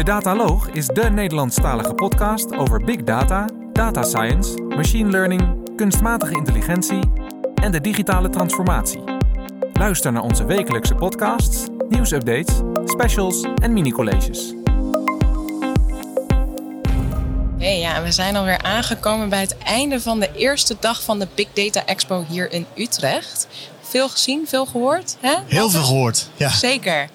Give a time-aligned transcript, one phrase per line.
[0.00, 7.00] De Dataloog is de Nederlandstalige podcast over big data, data science, machine learning, kunstmatige intelligentie
[7.54, 9.02] en de digitale transformatie.
[9.72, 14.54] Luister naar onze wekelijkse podcasts, nieuwsupdates, specials en mini-colleges.
[17.58, 21.28] Hey, ja, we zijn alweer aangekomen bij het einde van de eerste dag van de
[21.34, 23.48] Big Data Expo hier in Utrecht.
[23.80, 25.34] Veel gezien, veel gehoord, hè?
[25.46, 26.48] Heel veel gehoord, ja.
[26.48, 27.08] Zeker.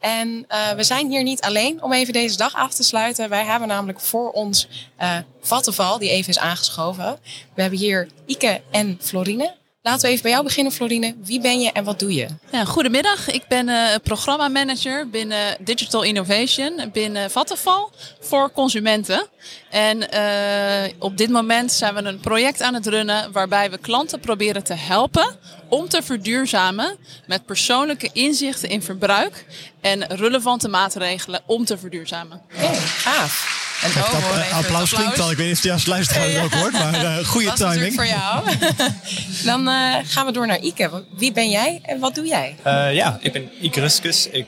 [0.00, 3.28] En uh, we zijn hier niet alleen om even deze dag af te sluiten.
[3.28, 4.68] Wij hebben namelijk voor ons
[5.00, 7.18] uh, Vattenval, die even is aangeschoven.
[7.54, 9.54] We hebben hier Ike en Florine.
[9.82, 11.14] Laten we even bij jou beginnen, Florine.
[11.24, 12.26] Wie ben je en wat doe je?
[12.52, 17.88] Ja, goedemiddag, ik ben uh, programmamanager binnen Digital Innovation binnen Vattenfall
[18.20, 19.26] voor consumenten.
[19.70, 24.20] En uh, op dit moment zijn we een project aan het runnen waarbij we klanten
[24.20, 25.36] proberen te helpen
[25.68, 29.46] om te verduurzamen met persoonlijke inzichten in verbruik
[29.80, 32.42] en relevante maatregelen om te verduurzamen.
[32.48, 33.68] Hey, gaaf.
[33.82, 35.30] En oh, hoor, applaus, applaus klinkt al.
[35.30, 36.42] Ik weet niet of je als luisteraar ja.
[36.42, 37.94] ook hoort, maar uh, goede timing.
[37.94, 38.44] voor jou.
[39.44, 41.04] Dan uh, gaan we door naar Ike.
[41.16, 42.56] Wie ben jij en wat doe jij?
[42.66, 44.28] Uh, ja, ik ben Ike Ruskus.
[44.28, 44.46] Ik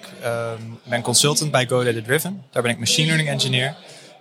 [0.84, 2.42] ben consultant bij GoData Driven.
[2.50, 3.74] Daar ben ik machine learning engineer.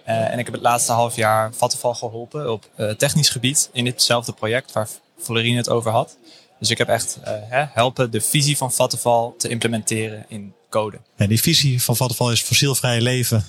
[0.03, 4.71] en ik heb het laatste half jaar Vattenfall geholpen op technisch gebied in ditzelfde project
[4.71, 4.87] waar
[5.21, 6.17] Florine het over had.
[6.59, 7.17] Dus ik heb echt
[7.49, 10.97] helpen de visie van Vattenfall te implementeren in code.
[11.15, 13.45] En die visie van Vattenfall is fossielvrij leven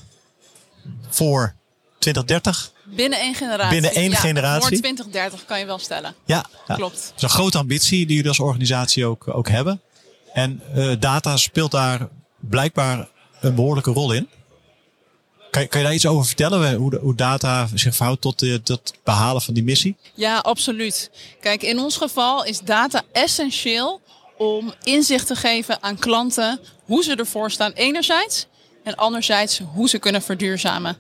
[1.09, 1.55] voor
[1.99, 2.73] 2030?
[2.85, 3.71] Binnen één generatie.
[3.71, 4.61] Binnen één ja, generatie.
[4.61, 6.15] Voor 2030 kan je wel stellen.
[6.25, 6.75] Ja, ja.
[6.75, 7.03] klopt.
[7.05, 9.81] Dat is een grote ambitie die jullie als organisatie ook, ook hebben.
[10.33, 12.09] En uh, data speelt daar
[12.41, 13.09] blijkbaar
[13.41, 14.29] een behoorlijke rol in.
[15.51, 16.75] Kan je, kan je daar iets over vertellen?
[16.75, 19.97] Hoe, hoe data zich verhoudt tot het behalen van die missie?
[20.15, 21.11] Ja, absoluut.
[21.41, 24.01] Kijk, in ons geval is data essentieel
[24.39, 28.47] om inzicht te geven aan klanten hoe ze ervoor staan enerzijds
[28.83, 30.97] en anderzijds hoe ze kunnen verduurzamen.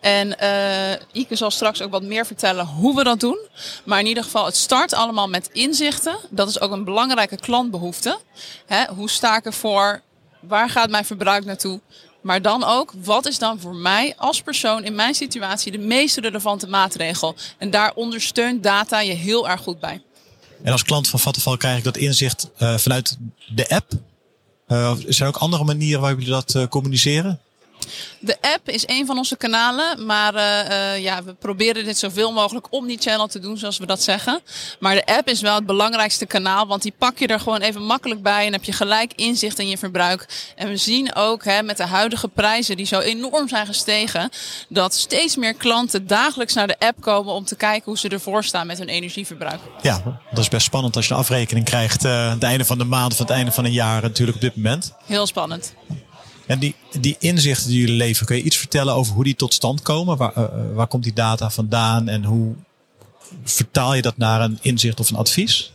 [0.00, 3.38] En uh, Ike zal straks ook wat meer vertellen hoe we dat doen.
[3.84, 6.16] Maar in ieder geval, het start allemaal met inzichten.
[6.30, 8.18] Dat is ook een belangrijke klantbehoefte.
[8.66, 10.02] Hè, hoe sta ik ervoor?
[10.40, 11.80] Waar gaat mijn verbruik naartoe?
[12.22, 16.16] Maar dan ook, wat is dan voor mij als persoon in mijn situatie de meest
[16.16, 17.34] relevante maatregel?
[17.58, 20.02] En daar ondersteunt data je heel erg goed bij.
[20.62, 23.16] En als klant van Vattenfall krijg ik dat inzicht uh, vanuit
[23.48, 23.92] de app
[24.66, 27.40] zijn er ook andere manieren waarop jullie dat uh, communiceren?
[28.18, 32.66] De app is een van onze kanalen, maar uh, ja, we proberen dit zoveel mogelijk
[32.70, 34.40] omni-channel te doen, zoals we dat zeggen.
[34.80, 37.82] Maar de app is wel het belangrijkste kanaal, want die pak je er gewoon even
[37.82, 40.52] makkelijk bij en heb je gelijk inzicht in je verbruik.
[40.56, 44.30] En we zien ook hè, met de huidige prijzen, die zo enorm zijn gestegen,
[44.68, 48.44] dat steeds meer klanten dagelijks naar de app komen om te kijken hoe ze ervoor
[48.44, 49.60] staan met hun energieverbruik.
[49.82, 52.84] Ja, dat is best spannend als je een afrekening krijgt uh, het einde van de
[52.84, 54.92] maand of het einde van een jaar natuurlijk op dit moment.
[55.06, 55.74] Heel spannend.
[56.46, 59.54] En die, die inzichten die jullie leveren, kun je iets vertellen over hoe die tot
[59.54, 60.16] stand komen?
[60.16, 62.54] Waar, uh, waar komt die data vandaan en hoe
[63.44, 65.72] vertaal je dat naar een inzicht of een advies?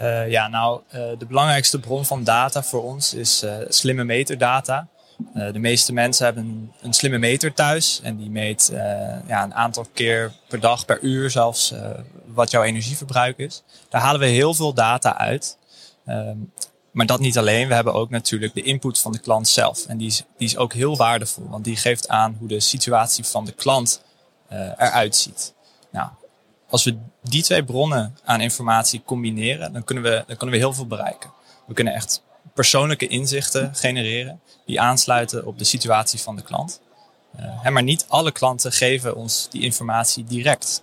[0.00, 0.80] Uh, ja, nou,
[1.18, 4.88] de belangrijkste bron van data voor ons is slimme meterdata.
[5.34, 8.70] de meeste mensen hebben een, een, slimme meter thuis en die meet
[9.26, 11.72] ja, een aantal keer per dag, per uur zelfs,
[12.26, 13.62] wat jouw energieverbruik is.
[13.88, 15.58] Daar halen we heel veel data uit.
[16.06, 16.36] Ehm,
[16.90, 17.68] maar dat niet alleen.
[17.68, 19.86] We hebben ook natuurlijk de input van de klant zelf.
[19.86, 23.24] En die is, die is ook heel waardevol, want die geeft aan hoe de situatie
[23.24, 24.02] van de klant
[24.52, 25.54] uh, eruit ziet.
[25.90, 26.08] Nou,
[26.68, 30.72] als we die twee bronnen aan informatie combineren, dan kunnen, we, dan kunnen we heel
[30.72, 31.30] veel bereiken.
[31.66, 32.22] We kunnen echt
[32.54, 36.80] persoonlijke inzichten genereren die aansluiten op de situatie van de klant.
[37.40, 40.82] Uh, maar niet alle klanten geven ons die informatie direct.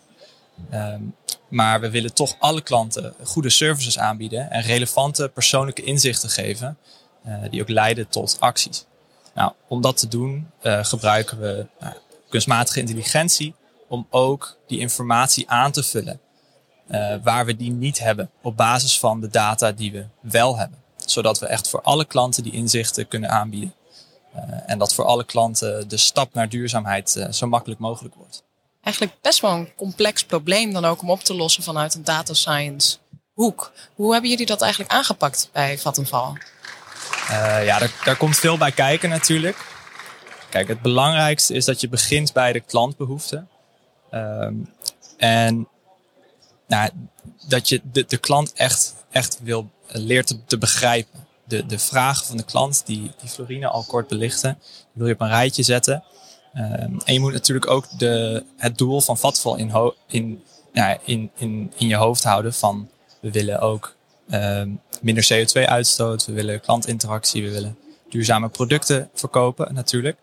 [0.74, 1.16] Um,
[1.48, 6.78] maar we willen toch alle klanten goede services aanbieden en relevante persoonlijke inzichten geven,
[7.26, 8.86] uh, die ook leiden tot acties.
[9.34, 11.88] Nou, om dat te doen uh, gebruiken we uh,
[12.30, 13.56] kunstmatige intelligentie
[13.88, 16.20] om ook die informatie aan te vullen
[17.24, 20.80] waar we die niet hebben op basis van de data die we wel hebben.
[21.06, 23.74] Zodat we echt voor alle klanten die inzichten kunnen aanbieden.
[24.66, 28.47] en dat voor alle klanten de stap naar duurzaamheid zo makkelijk mogelijk wordt
[28.88, 32.34] eigenlijk best wel een complex probleem dan ook om op te lossen vanuit een data
[32.34, 32.98] science
[33.34, 33.72] hoek.
[33.96, 36.32] Hoe hebben jullie dat eigenlijk aangepakt bij Vattenfall?
[37.30, 39.66] Uh, ja, daar, daar komt veel bij kijken natuurlijk.
[40.50, 43.50] Kijk, het belangrijkste is dat je begint bij de klantbehoeften.
[44.12, 44.74] Um,
[45.18, 45.68] en
[46.68, 46.90] nou,
[47.48, 51.28] dat je de, de klant echt, echt wil, leert te, te begrijpen.
[51.44, 54.60] De, de vragen van de klant, die, die Florine al kort belichten,
[54.94, 56.04] wil je op een rijtje zetten.
[56.58, 60.44] Um, en je moet natuurlijk ook de, het doel van Vatval in, in,
[60.74, 62.90] ja, in, in, in je hoofd houden van
[63.20, 63.96] we willen ook
[64.32, 67.78] um, minder CO2-uitstoot, we willen klantinteractie, we willen
[68.10, 70.18] duurzame producten verkopen natuurlijk.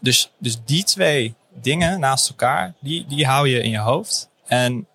[0.00, 4.28] dus, dus die twee dingen naast elkaar, die, die hou je in je hoofd.
[4.46, 4.86] En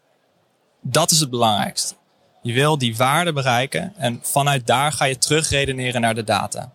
[0.82, 1.96] dat is het belangrijkste.
[2.42, 6.72] Je wil die waarde bereiken en vanuit daar ga je terugredeneren naar de data.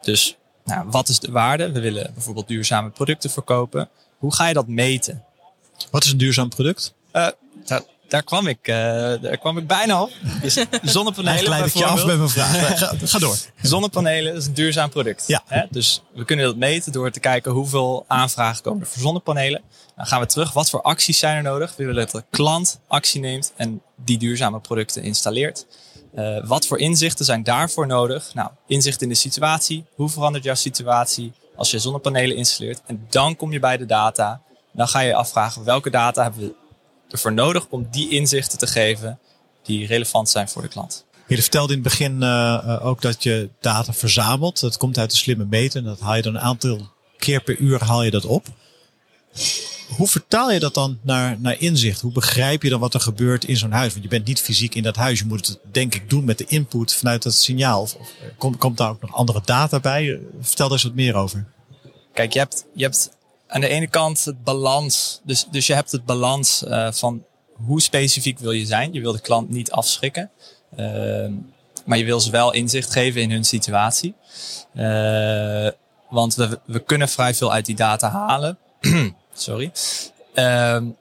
[0.00, 0.36] Dus
[0.68, 1.72] nou, wat is de waarde?
[1.72, 3.88] We willen bijvoorbeeld duurzame producten verkopen.
[4.18, 5.24] Hoe ga je dat meten?
[5.90, 6.94] Wat is een duurzaam product?
[7.12, 7.26] Uh,
[7.64, 8.74] daar, daar, kwam ik, uh,
[9.20, 10.10] daar kwam ik bijna op.
[10.42, 11.64] Dus zonnepanelen.
[11.64, 12.78] Ik je af met mijn vraag.
[12.78, 13.36] ga, ga, door.
[13.62, 15.24] Zonnepanelen is een duurzaam product.
[15.26, 15.42] Ja.
[15.46, 15.62] Hè?
[15.70, 19.62] Dus we kunnen dat meten door te kijken hoeveel aanvragen komen er voor zonnepanelen.
[19.96, 20.52] Dan gaan we terug.
[20.52, 21.76] Wat voor acties zijn er nodig?
[21.76, 25.66] We willen dat de klant actie neemt en die duurzame producten installeert.
[26.18, 28.34] Uh, wat voor inzichten zijn daarvoor nodig?
[28.34, 29.84] Nou, inzicht in de situatie.
[29.94, 32.80] Hoe verandert jouw situatie als je zonnepanelen installeert?
[32.86, 34.40] En dan kom je bij de data.
[34.72, 36.54] Dan ga je afvragen welke data hebben we
[37.08, 39.18] ervoor nodig om die inzichten te geven
[39.62, 41.04] die relevant zijn voor de klant.
[41.26, 44.60] Je vertelde in het begin uh, ook dat je data verzamelt.
[44.60, 45.84] Dat komt uit de slimme meter.
[45.84, 46.88] Dat haal je dan een aantal
[47.18, 48.46] keer per uur haal je dat op.
[49.96, 52.00] Hoe vertaal je dat dan naar, naar inzicht?
[52.00, 53.92] Hoe begrijp je dan wat er gebeurt in zo'n huis?
[53.92, 55.18] Want je bent niet fysiek in dat huis.
[55.18, 57.80] Je moet het denk ik doen met de input vanuit dat signaal.
[57.80, 60.20] Of, of komt, komt daar ook nog andere data bij?
[60.40, 61.46] Vertel er eens wat meer over.
[62.12, 63.10] Kijk, je hebt, je hebt
[63.46, 65.20] aan de ene kant het balans.
[65.24, 68.92] Dus, dus je hebt het balans uh, van hoe specifiek wil je zijn.
[68.92, 70.30] Je wil de klant niet afschrikken.
[70.78, 71.26] Uh,
[71.84, 74.14] maar je wil ze wel inzicht geven in hun situatie.
[76.10, 78.58] Want we, we kunnen vrij veel uit die data halen.
[79.40, 79.72] Sorry.
[80.34, 80.96] Um,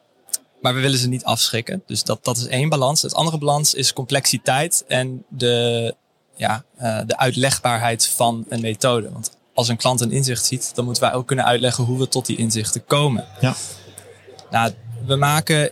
[0.61, 1.83] maar we willen ze niet afschrikken.
[1.85, 3.01] Dus dat, dat is één balans.
[3.01, 5.95] Het andere balans is complexiteit en de,
[6.35, 9.11] ja, uh, de uitlegbaarheid van een methode.
[9.11, 12.07] Want als een klant een inzicht ziet, dan moeten wij ook kunnen uitleggen hoe we
[12.07, 13.25] tot die inzichten komen.
[13.41, 13.55] Ja.
[14.51, 14.73] Nou,
[15.05, 15.71] we maken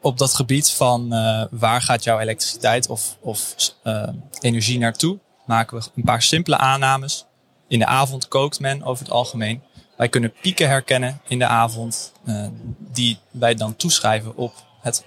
[0.00, 3.54] op dat gebied van uh, waar gaat jouw elektriciteit of, of
[3.84, 4.08] uh,
[4.40, 7.24] energie naartoe, maken we een paar simpele aannames.
[7.68, 9.62] In de avond kookt men over het algemeen.
[10.00, 12.46] Wij kunnen pieken herkennen in de avond, uh,
[12.78, 15.04] die wij dan toeschrijven op het,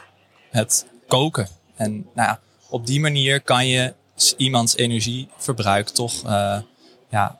[0.50, 1.48] het koken.
[1.75, 3.94] En nou ja, op die manier kan je
[4.38, 6.22] iemands energieverbruik toch
[7.10, 7.40] ja,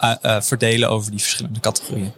[0.00, 2.12] uh, verdelen over die verschillende categorieën.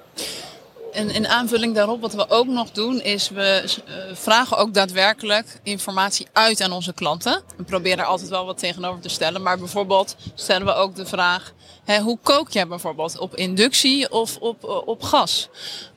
[0.96, 5.60] En in aanvulling daarop, wat we ook nog doen, is we uh, vragen ook daadwerkelijk
[5.62, 7.42] informatie uit aan onze klanten.
[7.56, 9.42] We proberen er altijd wel wat tegenover te stellen.
[9.42, 11.52] Maar bijvoorbeeld stellen we ook de vraag:
[11.84, 13.18] hè, hoe kook jij bijvoorbeeld?
[13.18, 15.48] Op inductie of op, uh, op gas?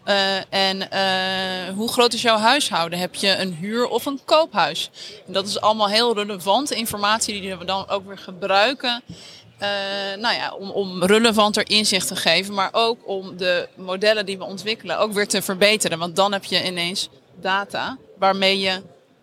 [0.06, 0.88] Uh, en
[1.76, 3.00] hoe groot is jouw huishouden?
[3.00, 4.90] Heb je een huur- of een koophuis?
[5.26, 9.04] Dat is allemaal heel relevante informatie die we dan ook weer gebruiken.
[9.62, 14.38] Uh, nou ja, om, om relevanter inzicht te geven, maar ook om de modellen die
[14.38, 16.00] we ontwikkelen ook weer te verbeteren.
[16.00, 17.10] Want dan heb je ineens
[17.42, 18.82] data waarmee je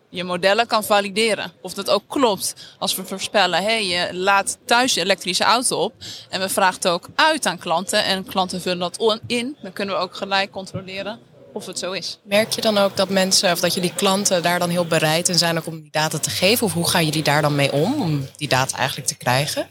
[0.09, 1.53] je modellen kan valideren.
[1.61, 2.55] Of dat ook klopt.
[2.79, 5.95] Als we voorspellen, hé, hey, je laat thuis je elektrische auto op.
[6.29, 8.05] En we vragen het ook uit aan klanten.
[8.05, 9.57] En klanten vullen dat in.
[9.63, 11.19] Dan kunnen we ook gelijk controleren
[11.53, 12.19] of het zo is.
[12.23, 15.29] Merk je dan ook dat mensen, of dat je die klanten daar dan heel bereid
[15.29, 16.67] in zijn om die data te geven?
[16.67, 19.69] Of hoe gaan jullie daar dan mee om, om die data eigenlijk te krijgen?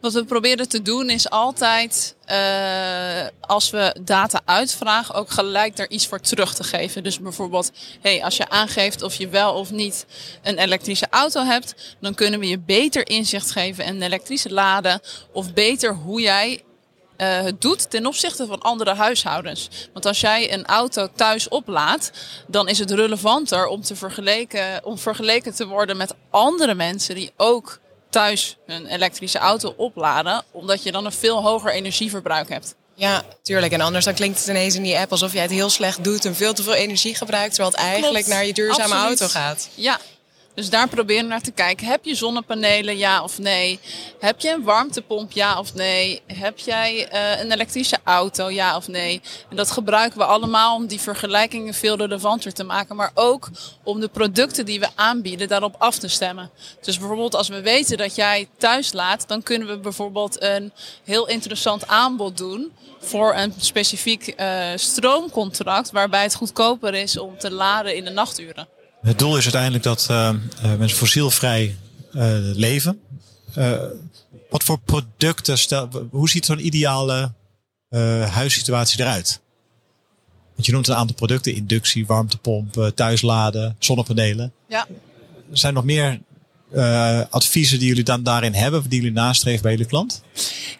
[0.00, 5.88] Wat we proberen te doen is altijd, uh, als we data uitvragen, ook gelijk daar
[5.88, 7.02] iets voor terug te geven.
[7.02, 7.70] Dus bijvoorbeeld,
[8.00, 10.06] hey, als je aangeeft of je wel of niet
[10.42, 15.00] een elektrische auto hebt, dan kunnen we je beter inzicht geven en elektrische laden.
[15.32, 16.62] Of beter hoe jij
[17.22, 19.68] uh, het doet ten opzichte van andere huishoudens.
[19.92, 22.10] Want als jij een auto thuis oplaadt,
[22.46, 27.32] dan is het relevanter om, te vergeleken, om vergeleken te worden met andere mensen die
[27.36, 27.80] ook
[28.12, 32.74] thuis een elektrische auto opladen, omdat je dan een veel hoger energieverbruik hebt.
[32.94, 33.72] Ja, tuurlijk.
[33.72, 36.24] En anders dan klinkt het ineens in die app alsof jij het heel slecht doet
[36.24, 38.38] en veel te veel energie gebruikt, terwijl het eigenlijk Klopt.
[38.38, 39.20] naar je duurzame Absoluut.
[39.20, 39.68] auto gaat.
[39.74, 39.98] Ja,
[40.54, 41.86] dus daar proberen naar te kijken.
[41.86, 43.80] Heb je zonnepanelen, ja of nee?
[44.20, 46.22] Heb je een warmtepomp, ja of nee?
[46.26, 49.20] Heb jij uh, een elektrische auto, ja of nee?
[49.50, 52.96] En dat gebruiken we allemaal om die vergelijkingen veel relevanter te maken.
[52.96, 53.50] Maar ook
[53.82, 56.50] om de producten die we aanbieden daarop af te stemmen.
[56.80, 60.72] Dus bijvoorbeeld als we weten dat jij thuis laat, dan kunnen we bijvoorbeeld een
[61.04, 67.50] heel interessant aanbod doen voor een specifiek uh, stroomcontract waarbij het goedkoper is om te
[67.50, 68.68] laden in de nachturen.
[69.02, 70.34] Het doel is uiteindelijk dat uh,
[70.78, 71.76] mensen fossielvrij
[72.12, 73.00] uh, leven.
[73.58, 73.82] Uh,
[74.50, 77.32] wat voor producten, stel, hoe ziet zo'n ideale
[78.28, 79.40] huissituatie eruit?
[80.54, 84.52] Want je noemt een aantal producten, inductie, warmtepomp, thuisladen, zonnepanelen.
[84.68, 84.86] Ja.
[85.50, 86.20] Er zijn nog meer
[87.30, 90.22] adviezen die jullie dan daarin hebben, die jullie nastreven bij jullie klant?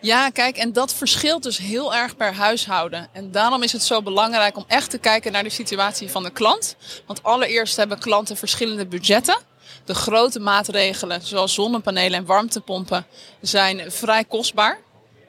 [0.01, 3.09] Ja, kijk, en dat verschilt dus heel erg per huishouden.
[3.13, 6.31] En daarom is het zo belangrijk om echt te kijken naar de situatie van de
[6.31, 6.77] klant.
[7.07, 9.39] Want allereerst hebben klanten verschillende budgetten.
[9.85, 13.07] De grote maatregelen, zoals zonnepanelen en warmtepompen,
[13.41, 14.79] zijn vrij kostbaar.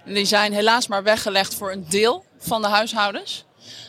[0.05, 3.46] Die zijn helaas maar weggelegd voor een deel van de huishoudens.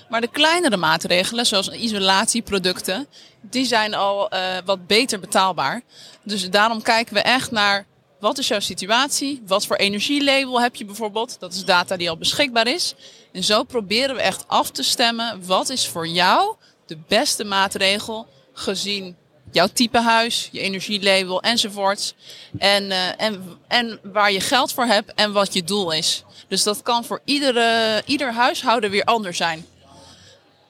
[0.09, 3.07] Maar de kleinere maatregelen, zoals isolatieproducten,
[3.40, 5.83] die zijn al uh, wat beter betaalbaar.
[6.23, 7.87] Dus daarom kijken we echt naar
[8.21, 9.43] wat is jouw situatie?
[9.47, 11.37] Wat voor energielabel heb je bijvoorbeeld?
[11.38, 12.95] Dat is data die al beschikbaar is.
[13.33, 15.47] En zo proberen we echt af te stemmen.
[15.47, 19.16] Wat is voor jou de beste maatregel gezien
[19.54, 22.14] jouw type huis, je energielabel enzovoorts.
[22.58, 26.25] En, uh, en, en waar je geld voor hebt en wat je doel is.
[26.49, 29.66] Dus dat kan voor iedere, ieder huishouden weer anders zijn.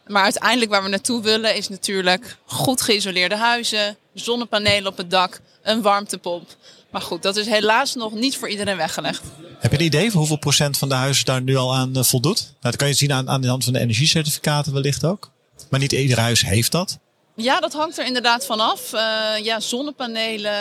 [0.06, 5.40] Maar uiteindelijk waar we naartoe willen is natuurlijk goed geïsoleerde huizen, zonnepanelen op het dak,
[5.62, 6.56] een warmtepomp.
[6.90, 9.22] Maar goed, dat is helaas nog niet voor iedereen weggelegd.
[9.58, 12.02] Heb je een idee van hoeveel procent van de huizen daar nu al aan eh,
[12.02, 12.40] voldoet?
[12.42, 15.30] Nou, dat kan je zien aan, aan de hand van de energiecertificaten wellicht ook.
[15.70, 16.98] Maar niet ieder huis heeft dat.
[17.36, 18.92] Ja, dat hangt er inderdaad vanaf.
[18.92, 19.00] Uh,
[19.42, 20.52] ja, zonnepanelen.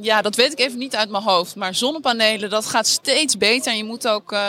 [0.00, 1.54] Ja, dat weet ik even niet uit mijn hoofd.
[1.54, 3.72] Maar zonnepanelen, dat gaat steeds beter.
[3.72, 4.48] En je moet ook uh,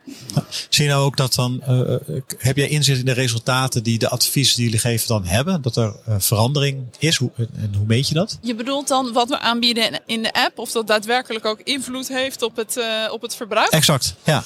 [0.69, 1.97] Zie je nou ook dat dan, uh,
[2.39, 5.63] heb jij inzicht in de resultaten die de adviezen die jullie geven dan hebben?
[5.63, 7.17] Dat er uh, verandering is?
[7.17, 8.39] Hoe, en hoe meet je dat?
[8.43, 12.43] Je bedoelt dan wat we aanbieden in de app, of dat daadwerkelijk ook invloed heeft
[12.43, 12.81] op het,
[13.11, 13.71] op het verbruik?
[13.71, 14.45] Exact, ja.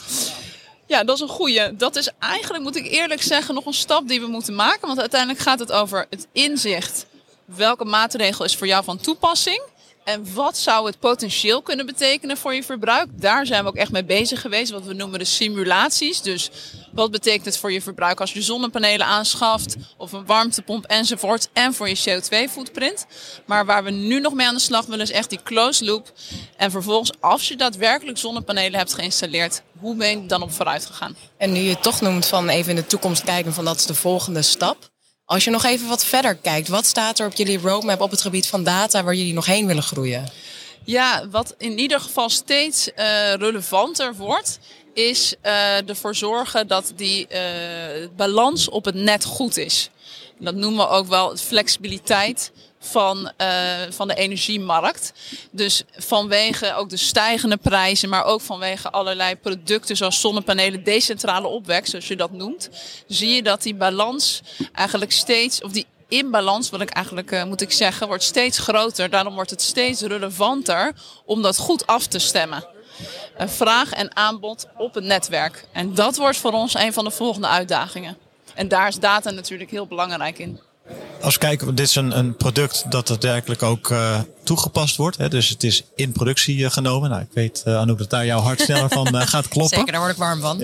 [0.87, 1.75] Ja, dat is een goede.
[1.77, 4.87] Dat is eigenlijk, moet ik eerlijk zeggen, nog een stap die we moeten maken.
[4.87, 7.07] Want uiteindelijk gaat het over het inzicht
[7.45, 9.63] welke maatregel is voor jou van toepassing?
[10.05, 13.09] En wat zou het potentieel kunnen betekenen voor je verbruik?
[13.13, 16.23] Daar zijn we ook echt mee bezig geweest, wat we noemen de simulaties.
[16.23, 16.51] Dus
[16.93, 21.75] wat betekent het voor je verbruik als je zonnepanelen aanschaft of een warmtepomp enzovoort en
[21.75, 23.07] voor je CO2-footprint.
[23.47, 26.13] Maar waar we nu nog mee aan de slag willen is echt die closed loop.
[26.57, 31.17] En vervolgens, als je daadwerkelijk zonnepanelen hebt geïnstalleerd, hoe ben je dan op vooruit gegaan?
[31.37, 33.95] En nu je toch noemt van even in de toekomst kijken van dat is de
[33.95, 34.92] volgende stap.
[35.33, 38.21] Als je nog even wat verder kijkt, wat staat er op jullie roadmap op het
[38.21, 40.31] gebied van data waar jullie nog heen willen groeien?
[40.85, 44.59] Ja, wat in ieder geval steeds uh, relevanter wordt,
[44.95, 47.39] is uh, ervoor zorgen dat die uh,
[48.17, 49.91] balans op het net goed is.
[50.39, 53.49] Dat noemen we ook wel flexibiliteit van, uh,
[53.91, 55.13] van de energiemarkt.
[55.51, 61.87] Dus vanwege ook de stijgende prijzen, maar ook vanwege allerlei producten zoals zonnepanelen, decentrale opwek,
[61.87, 62.69] zoals je dat noemt,
[63.07, 67.61] zie je dat die balans eigenlijk steeds, of die inbalans, wat ik eigenlijk uh, moet
[67.61, 69.11] ik zeggen, wordt steeds groter.
[69.11, 70.93] Daarom wordt het steeds relevanter
[71.25, 72.67] om dat goed af te stemmen.
[73.39, 75.65] Vraag en aanbod op het netwerk.
[75.73, 78.19] En dat wordt voor ons een van de volgende uitdagingen.
[78.55, 80.61] En daar is data natuurlijk heel belangrijk in.
[81.23, 85.17] Als we kijken, dit is een, een product dat daadwerkelijk ook uh, toegepast wordt.
[85.17, 85.29] Hè?
[85.29, 87.11] Dus het is in productie uh, genomen.
[87.11, 89.77] Nou, ik weet, uh, Anouk, dat daar jouw hart sneller van gaat kloppen.
[89.77, 90.63] Zeker, daar word ik warm van.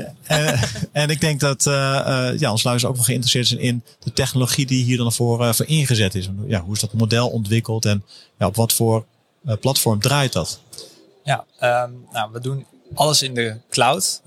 [0.93, 4.85] En ik denk dat ja, ons luisteraars ook nog geïnteresseerd zijn in de technologie die
[4.85, 6.29] hier dan voor, voor ingezet is.
[6.47, 8.05] Ja, hoe is dat model ontwikkeld en
[8.39, 9.05] ja, op wat voor
[9.61, 10.61] platform draait dat?
[11.25, 11.45] Ja,
[11.85, 14.21] um, nou, we doen alles in de cloud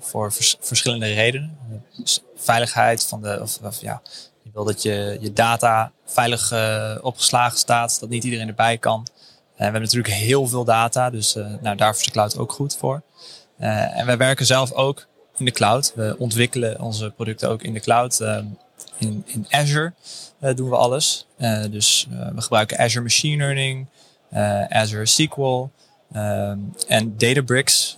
[0.00, 1.56] voor vers verschillende redenen.
[1.96, 4.02] Dus veiligheid van de, of, of ja,
[4.52, 9.00] wil dat je, je data veilig uh, opgeslagen staat, dat niet iedereen erbij kan.
[9.00, 12.52] Uh, we hebben natuurlijk heel veel data, dus uh, nou, daarvoor is de cloud ook
[12.52, 13.02] goed voor.
[13.58, 15.92] en wij werken zelf ook in de cloud.
[15.94, 18.20] We ontwikkelen onze producten ook in de cloud.
[18.98, 19.92] in, in Azure
[20.54, 21.26] doen we alles.
[21.70, 23.86] dus we gebruiken Azure Machine Learning,
[24.68, 25.66] Azure SQL
[26.88, 27.96] en Databricks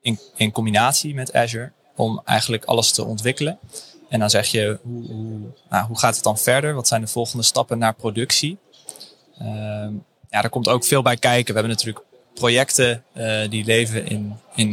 [0.00, 3.58] in, in combinatie met Azure om eigenlijk alles te ontwikkelen.
[4.08, 5.38] En dan zeg je, hoe, hoe,
[5.70, 6.74] nou, hoe gaat het dan verder?
[6.74, 8.58] Wat zijn de volgende stappen naar productie?
[9.42, 9.46] Uh,
[10.30, 11.54] ja, daar komt ook veel bij kijken.
[11.54, 14.70] We hebben natuurlijk projecten uh, die leven in, in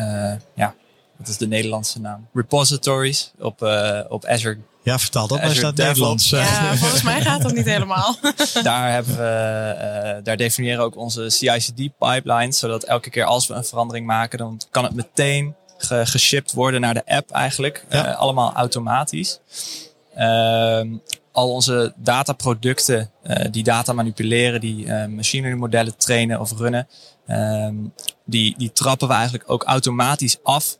[0.00, 0.74] uh, ja,
[1.16, 2.28] wat is de Nederlandse naam?
[2.32, 4.58] Repositories op, uh, op Azure.
[4.82, 6.30] Ja, vertaal dat maar staat Nederlands.
[6.30, 8.16] Ja, volgens mij gaat dat niet helemaal.
[8.62, 13.64] daar, hebben we, daar definiëren ook onze CI/CD pipelines, zodat elke keer als we een
[13.64, 17.84] verandering maken, dan kan het meteen ge geshipped worden naar de app eigenlijk.
[17.88, 18.08] Ja.
[18.08, 19.40] Uh, allemaal automatisch.
[20.18, 20.82] Uh,
[21.32, 26.88] al onze dataproducten uh, die data manipuleren, die uh, machine learning modellen trainen of runnen,
[27.26, 27.74] ehm,
[28.24, 30.78] die, die trappen we eigenlijk ook automatisch af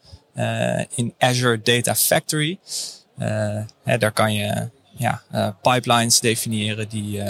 [0.95, 2.59] in Azure Data Factory.
[3.85, 5.23] Hè, daar kan je ja,
[5.63, 7.23] pipelines definiëren die,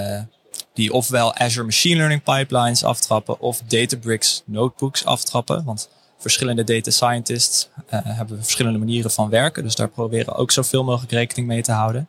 [0.75, 5.65] die ofwel Azure Machine Learning pipelines aftrappen of Databricks notebooks aftrappen.
[5.65, 5.89] Want
[6.21, 9.63] verschillende data scientists uh, hebben verschillende manieren van werken.
[9.63, 12.09] Dus daar proberen we ook zoveel mogelijk rekening mee te houden.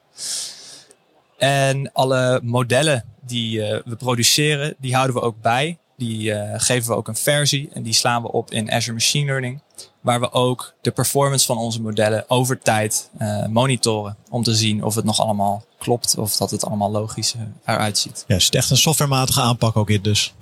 [1.37, 5.77] En alle modellen die uh, we produceren, die houden we ook bij.
[5.97, 9.25] Die uh, geven we ook een versie en die slaan we op in Azure Machine
[9.25, 9.61] Learning.
[10.01, 13.09] Waar we ook de performance van onze modellen over tijd
[13.49, 14.17] monitoren.
[14.29, 18.23] Om te zien of het nog allemaal klopt of dat het allemaal logisch eruit ziet.
[18.27, 20.33] Ja, is echt een softwarematige aanpak ook in dus?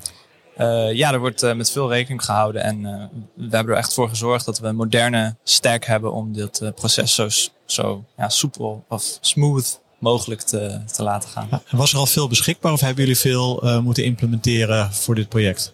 [0.59, 2.63] Uh, ja, er wordt uh, met veel rekening gehouden.
[2.63, 6.33] En uh, we hebben er echt voor gezorgd dat we een moderne stack hebben om
[6.33, 7.27] dit proces zo,
[7.65, 11.47] zo ja, soepel of smooth mogelijk te, te laten gaan.
[11.51, 15.73] Ja, was er al veel beschikbaar of hebben jullie veel moeten implementeren voor dit project?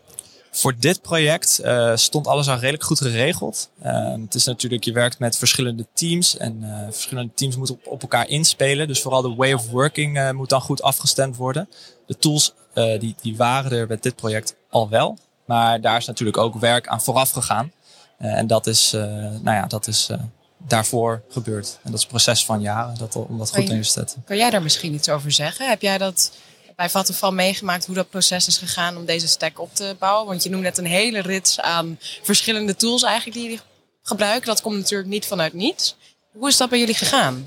[0.51, 3.69] Voor dit project uh, stond alles al redelijk goed geregeld.
[3.85, 8.01] Uh, het is natuurlijk, je werkt met verschillende teams en verschillende teams moeten op, op,
[8.01, 8.87] elkaar inspelen.
[8.87, 11.69] Dus vooral de way of working moet dan goed afgestemd worden.
[12.05, 15.17] De tools die, die waren er met dit project al wel.
[15.45, 17.71] Maar daar is natuurlijk ook werk aan vooraf gegaan.
[18.17, 20.09] en dat is, nou ja, dat is
[20.57, 21.79] daarvoor gebeurt.
[21.83, 24.23] En dat is een proces van jaren dat, om dat goed in te zetten.
[24.25, 25.69] Kan jij daar misschien iets over zeggen?
[25.69, 26.31] Heb jij dat
[26.75, 30.27] bij Vattenfall meegemaakt hoe dat proces is gegaan om deze stack op te bouwen?
[30.27, 33.61] Want je noemt net een hele rits aan verschillende tools eigenlijk die jullie
[34.03, 34.47] gebruiken.
[34.47, 35.95] Dat komt natuurlijk niet vanuit niets.
[36.37, 37.45] Hoe is dat bij jullie gegaan?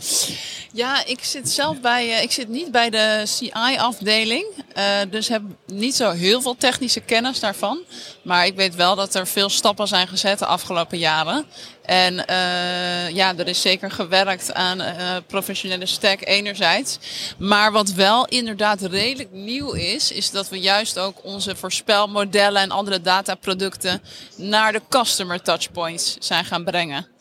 [0.73, 4.47] Ja, ik zit zelf bij, uh, ik zit niet bij de CI-afdeling.
[4.77, 7.79] Uh, dus heb niet zo heel veel technische kennis daarvan.
[8.23, 11.47] Maar ik weet wel dat er veel stappen zijn gezet de afgelopen jaren.
[11.83, 14.83] En uh, ja, er is zeker gewerkt aan
[15.27, 16.99] professionele stack enerzijds.
[17.39, 22.71] Maar wat wel inderdaad redelijk nieuw is, is dat we juist ook onze voorspelmodellen en
[22.71, 24.03] andere dataproducten
[24.37, 27.18] naar de customer touchpoints zijn gaan brengen.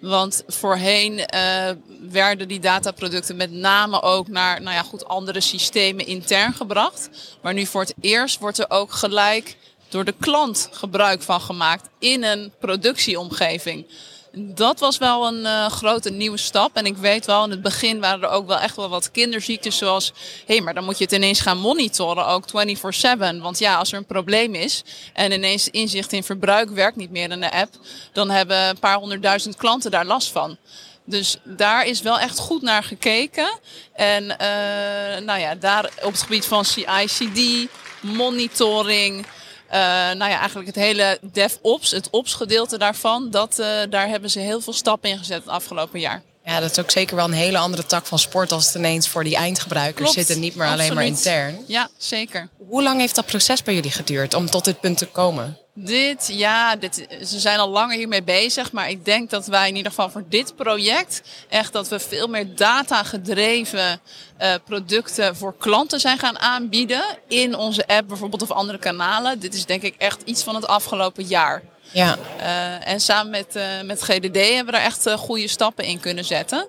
[0.00, 1.70] Want voorheen uh,
[2.10, 7.08] werden die dataproducten met name ook naar nou ja, goed, andere systemen intern gebracht.
[7.42, 9.56] Maar nu voor het eerst wordt er ook gelijk
[9.88, 13.86] door de klant gebruik van gemaakt in een productieomgeving.
[14.32, 16.76] Dat was wel een uh, grote nieuwe stap.
[16.76, 19.76] En ik weet wel, in het begin waren er ook wel echt wel wat kinderziektes.
[19.76, 20.12] Zoals,
[20.46, 23.40] hé, hey, maar dan moet je het ineens gaan monitoren, ook 24-7.
[23.40, 27.30] Want ja, als er een probleem is en ineens inzicht in verbruik werkt niet meer
[27.30, 27.74] in de app,
[28.12, 30.58] dan hebben een paar honderdduizend klanten daar last van.
[31.04, 33.58] Dus daar is wel echt goed naar gekeken.
[33.92, 37.68] En uh, nou ja, daar op het gebied van CI/CD,
[38.00, 39.26] monitoring.
[39.72, 44.38] Uh, nou ja, eigenlijk het hele DevOps, het Ops-gedeelte daarvan, dat, uh, daar hebben ze
[44.38, 46.22] heel veel stappen in gezet het afgelopen jaar.
[46.44, 49.08] Ja, dat is ook zeker wel een hele andere tak van sport als het ineens
[49.08, 51.64] voor die eindgebruikers zit en niet meer alleen maar intern.
[51.66, 52.48] Ja, zeker.
[52.68, 55.58] Hoe lang heeft dat proces bij jullie geduurd om tot dit punt te komen?
[55.74, 58.72] Dit, ja, dit, ze zijn al langer hiermee bezig.
[58.72, 62.26] Maar ik denk dat wij in ieder geval voor dit project echt dat we veel
[62.26, 64.00] meer data gedreven
[64.40, 67.02] uh, producten voor klanten zijn gaan aanbieden.
[67.28, 69.40] In onze app bijvoorbeeld of andere kanalen.
[69.40, 71.62] Dit is denk ik echt iets van het afgelopen jaar.
[71.92, 72.18] Ja.
[72.40, 76.24] Uh, en samen met, uh, met GDD hebben we daar echt goede stappen in kunnen
[76.24, 76.68] zetten.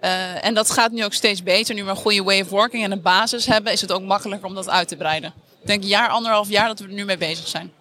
[0.00, 1.74] Uh, en dat gaat nu ook steeds beter.
[1.74, 4.48] Nu we een goede way of working en een basis hebben, is het ook makkelijker
[4.48, 5.32] om dat uit te breiden.
[5.60, 7.72] Ik denk een jaar, anderhalf jaar dat we er nu mee bezig zijn.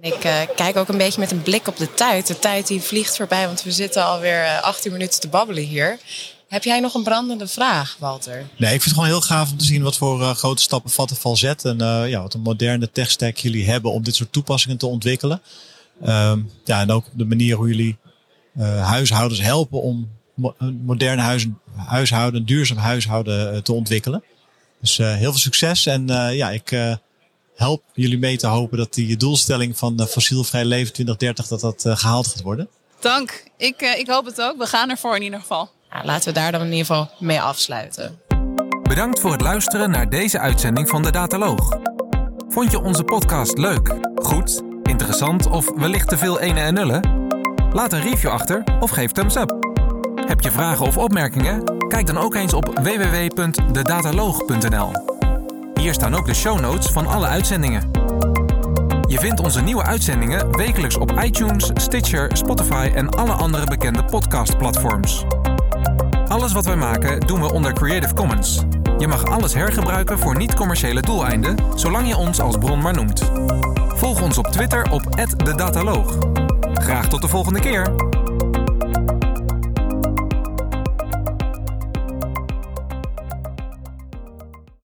[0.00, 2.26] Ik uh, kijk ook een beetje met een blik op de tijd.
[2.26, 5.98] De tijd die vliegt voorbij, want we zitten alweer uh, 18 minuten te babbelen hier.
[6.48, 8.46] Heb jij nog een brandende vraag, Walter?
[8.56, 10.90] Nee, ik vind het gewoon heel gaaf om te zien wat voor uh, grote stappen
[10.90, 11.64] Vattenfall zet.
[11.64, 15.42] En ja, wat een moderne techstack jullie hebben om dit soort toepassingen te ontwikkelen.
[16.06, 17.98] Um, ja, en ook de manier hoe jullie
[18.82, 20.08] huishoudens helpen om
[20.58, 24.24] een moderne huis, huishouden, een duurzaam huishouden te ontwikkelen.
[24.80, 26.72] Dus heel veel succes en ja, ik
[27.60, 31.96] help jullie mee te hopen dat die doelstelling van fossielvrij leven 2030 dat dat uh,
[31.96, 32.68] gehaald gaat worden.
[33.00, 33.44] Dank.
[33.56, 34.58] Ik, uh, ik hoop het ook.
[34.58, 35.70] We gaan ervoor in ieder geval.
[35.90, 38.20] Ja, laten we daar dan in ieder geval mee afsluiten.
[38.82, 41.78] Bedankt voor het luisteren naar deze uitzending van de Dataloog.
[42.48, 47.28] Vond je onze podcast leuk, goed, interessant of wellicht te veel ene en nullen?
[47.72, 49.56] Laat een review achter of geef thumbs up.
[50.14, 51.88] Heb je vragen of opmerkingen?
[51.88, 55.09] Kijk dan ook eens op www.dedataloog.nl.
[55.80, 57.90] Hier staan ook de show notes van alle uitzendingen.
[59.06, 65.24] Je vindt onze nieuwe uitzendingen wekelijks op iTunes, Stitcher, Spotify en alle andere bekende podcastplatforms.
[66.28, 68.62] Alles wat wij maken doen we onder Creative Commons.
[68.98, 73.30] Je mag alles hergebruiken voor niet-commerciële doeleinden, zolang je ons als bron maar noemt.
[73.88, 75.02] Volg ons op Twitter op
[75.44, 76.18] @dedataloog.
[76.74, 78.09] Graag tot de volgende keer.